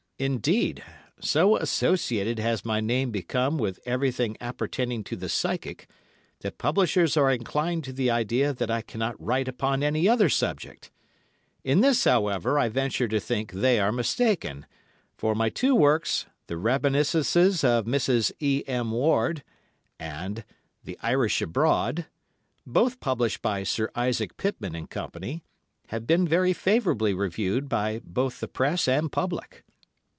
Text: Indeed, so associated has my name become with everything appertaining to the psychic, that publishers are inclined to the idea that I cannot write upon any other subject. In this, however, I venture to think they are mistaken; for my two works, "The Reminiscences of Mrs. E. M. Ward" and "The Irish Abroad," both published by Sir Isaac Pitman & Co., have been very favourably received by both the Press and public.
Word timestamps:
Indeed, 0.21 0.83
so 1.19 1.55
associated 1.55 2.37
has 2.37 2.63
my 2.63 2.79
name 2.79 3.09
become 3.09 3.57
with 3.57 3.79
everything 3.87 4.37
appertaining 4.39 5.03
to 5.05 5.15
the 5.15 5.27
psychic, 5.29 5.89
that 6.41 6.59
publishers 6.59 7.17
are 7.17 7.31
inclined 7.31 7.83
to 7.85 7.91
the 7.91 8.11
idea 8.11 8.53
that 8.53 8.69
I 8.69 8.83
cannot 8.83 9.19
write 9.19 9.47
upon 9.47 9.81
any 9.81 10.07
other 10.07 10.29
subject. 10.29 10.91
In 11.63 11.81
this, 11.81 12.03
however, 12.03 12.59
I 12.59 12.69
venture 12.69 13.07
to 13.07 13.19
think 13.19 13.51
they 13.51 13.79
are 13.79 13.91
mistaken; 13.91 14.67
for 15.17 15.33
my 15.33 15.49
two 15.49 15.73
works, 15.73 16.27
"The 16.45 16.55
Reminiscences 16.57 17.63
of 17.63 17.85
Mrs. 17.85 18.31
E. 18.39 18.63
M. 18.67 18.91
Ward" 18.91 19.43
and 19.99 20.45
"The 20.83 20.99
Irish 21.01 21.41
Abroad," 21.41 22.05
both 22.63 22.99
published 22.99 23.41
by 23.41 23.63
Sir 23.63 23.89
Isaac 23.95 24.37
Pitman 24.37 24.85
& 24.85 24.85
Co., 24.87 25.09
have 25.87 26.05
been 26.05 26.27
very 26.27 26.53
favourably 26.53 27.15
received 27.15 27.67
by 27.67 28.01
both 28.03 28.39
the 28.39 28.47
Press 28.47 28.87
and 28.87 29.11
public. 29.11 29.63